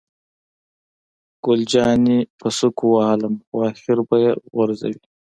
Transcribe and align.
ګل 1.43 1.61
جانې 1.71 2.19
په 2.39 2.47
سوک 2.57 2.77
ووهلم، 2.81 3.33
خو 3.45 3.55
آخر 3.69 3.97
به 4.07 4.15
یې 4.23 4.31
غورځوي. 4.53 4.99